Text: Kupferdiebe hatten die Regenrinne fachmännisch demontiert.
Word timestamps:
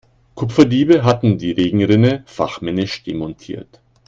Kupferdiebe 0.33 1.03
hatten 1.03 1.37
die 1.37 1.51
Regenrinne 1.51 2.23
fachmännisch 2.25 3.03
demontiert. 3.03 3.83